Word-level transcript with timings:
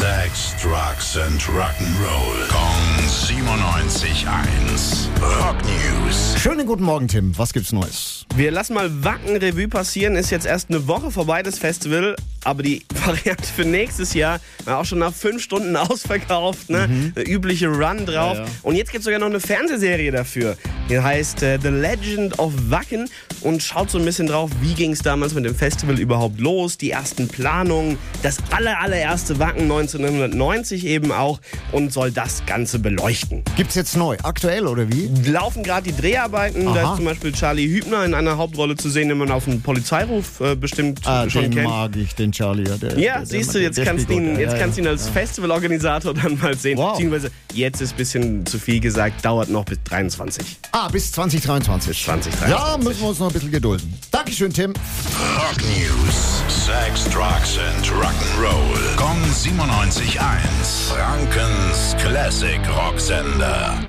Sex, 0.00 0.54
Drugs 0.62 1.18
and 1.18 1.38
Rock'n'Roll. 1.42 2.48
Kong 2.48 3.04
97.1. 3.06 5.10
Rock 5.20 5.56
News. 5.62 6.36
Schönen 6.38 6.66
guten 6.66 6.84
Morgen, 6.84 7.06
Tim. 7.06 7.36
Was 7.36 7.52
gibt's 7.52 7.70
Neues? 7.70 8.24
Wir 8.34 8.50
lassen 8.50 8.72
mal 8.72 9.04
Wacken 9.04 9.36
Revue 9.36 9.68
passieren. 9.68 10.16
Ist 10.16 10.30
jetzt 10.30 10.46
erst 10.46 10.70
eine 10.70 10.88
Woche 10.88 11.10
vorbei, 11.10 11.42
das 11.42 11.58
Festival. 11.58 12.16
Aber 12.44 12.62
die 12.62 12.82
Variante 13.04 13.44
für 13.44 13.64
nächstes 13.64 14.14
Jahr 14.14 14.40
war 14.64 14.78
auch 14.78 14.84
schon 14.84 14.98
nach 14.98 15.12
fünf 15.12 15.42
Stunden 15.42 15.76
ausverkauft. 15.76 16.70
Ne? 16.70 17.12
Der 17.16 17.28
übliche 17.28 17.68
Run 17.68 18.06
drauf. 18.06 18.36
Ja, 18.38 18.44
ja. 18.44 18.50
Und 18.62 18.76
jetzt 18.76 18.90
gibt 18.92 19.00
es 19.00 19.04
sogar 19.04 19.18
noch 19.20 19.26
eine 19.26 19.40
Fernsehserie 19.40 20.10
dafür. 20.10 20.56
Die 20.88 20.98
heißt 20.98 21.42
äh, 21.42 21.58
The 21.62 21.68
Legend 21.68 22.38
of 22.38 22.52
Wacken 22.68 23.08
und 23.42 23.62
schaut 23.62 23.90
so 23.90 23.98
ein 23.98 24.04
bisschen 24.04 24.26
drauf, 24.26 24.50
wie 24.60 24.74
ging 24.74 24.92
es 24.92 25.00
damals 25.00 25.34
mit 25.34 25.44
dem 25.44 25.54
Festival 25.54 25.98
überhaupt 26.00 26.40
los. 26.40 26.76
Die 26.78 26.90
ersten 26.90 27.28
Planungen, 27.28 27.96
das 28.22 28.38
aller, 28.50 28.80
allererste 28.80 29.38
Wacken 29.38 29.62
1990 29.62 30.86
eben 30.86 31.12
auch 31.12 31.40
und 31.72 31.92
soll 31.92 32.10
das 32.10 32.42
Ganze 32.46 32.78
beleuchten. 32.78 33.42
Gibt's 33.56 33.74
jetzt 33.74 33.96
neu? 33.96 34.16
Aktuell 34.22 34.66
oder 34.66 34.88
wie? 34.92 35.08
Laufen 35.30 35.62
gerade 35.62 35.90
die 35.92 35.96
Dreharbeiten. 36.00 36.64
Da 36.64 36.70
Aha. 36.72 36.90
ist 36.92 36.96
zum 36.96 37.04
Beispiel 37.04 37.32
Charlie 37.32 37.68
Hübner 37.68 38.04
in 38.04 38.14
einer 38.14 38.36
Hauptrolle 38.36 38.76
zu 38.76 38.90
sehen, 38.90 39.08
den 39.08 39.18
man 39.18 39.30
auf 39.30 39.46
einen 39.46 39.62
Polizeiruf 39.62 40.40
äh, 40.40 40.56
bestimmt 40.56 41.00
Ah, 41.06 41.28
schon 41.30 41.42
den 41.42 41.54
kennt. 41.54 41.68
mag 41.68 41.96
ich, 41.96 42.14
den 42.14 42.29
Charlie. 42.32 42.68
Ja, 42.68 42.76
der, 42.76 42.98
Ja, 42.98 43.16
der, 43.18 43.26
siehst 43.26 43.50
du, 43.50 43.52
der- 43.54 43.62
jetzt 43.62 43.78
der 43.78 43.84
kannst 43.84 44.08
ihn, 44.10 44.38
jetzt 44.38 44.52
Ja, 44.52 44.58
kannst 44.58 44.76
du 44.78 44.82
ihn 44.82 44.86
als 44.88 45.06
ja. 45.06 45.12
Festivalorganisator 45.12 46.14
dann 46.14 46.38
mal 46.38 46.56
sehen. 46.56 46.78
Wow. 46.78 46.92
Beziehungsweise 46.92 47.30
jetzt 47.52 47.80
ist 47.80 47.92
ein 47.92 47.96
bisschen 47.96 48.46
zu 48.46 48.58
viel 48.58 48.80
gesagt, 48.80 49.24
dauert 49.24 49.48
noch 49.50 49.64
bis 49.64 49.78
23. 49.84 50.44
Ah, 50.72 50.88
bis 50.88 51.12
2023. 51.12 52.04
2023. 52.04 52.50
Ja, 52.50 52.76
müssen 52.78 53.00
wir 53.00 53.08
uns 53.08 53.18
noch 53.18 53.28
ein 53.28 53.32
bisschen 53.32 53.50
gedulden. 53.50 53.92
Dankeschön, 54.10 54.52
Tim. 54.52 54.72
Rock 55.36 55.56
News. 55.62 56.42
Sex, 56.48 57.04
Drugs 57.04 57.58
and 57.58 57.86
Rock'n'Roll. 57.86 58.96
Kong 58.96 59.18
97.1. 59.32 60.20
Frankens 60.88 61.96
Classic 62.00 62.60
Rocksender. 62.76 63.80